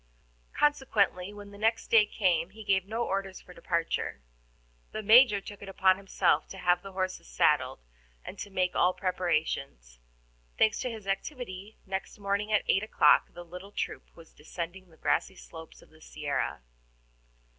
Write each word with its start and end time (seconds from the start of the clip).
Consequently, 0.53 1.31
when 1.31 1.51
next 1.51 1.91
day 1.91 2.07
came, 2.07 2.49
he 2.49 2.63
gave 2.63 2.87
no 2.87 3.03
orders 3.05 3.39
for 3.39 3.53
departure; 3.53 4.19
the 4.93 5.03
Major 5.03 5.39
took 5.39 5.61
it 5.61 5.69
upon 5.69 5.97
himself 5.97 6.47
to 6.47 6.57
have 6.57 6.81
the 6.81 6.93
horses 6.93 7.27
saddled, 7.27 7.81
and 8.25 8.43
make 8.49 8.75
all 8.75 8.95
preparations. 8.95 9.99
Thanks 10.57 10.79
to 10.79 10.89
his 10.89 11.05
activity, 11.05 11.77
next 11.85 12.17
morning 12.17 12.51
at 12.51 12.63
eight 12.67 12.81
o'clock 12.81 13.31
the 13.35 13.45
little 13.45 13.71
troop 13.71 14.09
was 14.15 14.33
descending 14.33 14.89
the 14.89 14.97
grassy 14.97 15.35
slopes 15.35 15.83
of 15.83 15.91
the 15.91 16.01
Sierra. 16.01 16.63